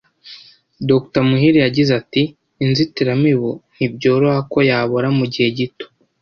Dr. 0.89 1.21
Muhire 1.27 1.59
yagize 1.65 1.91
ati 2.01 2.23
“Inzitiramibu 2.65 3.51
ntibyoroha 3.75 4.39
ko 4.51 4.57
yabora 4.69 5.07
mu 5.17 5.25
gihe 5.33 5.47
gito 5.59 5.85